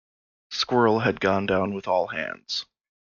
[0.49, 2.65] "Squirrel" had gone down with all hands.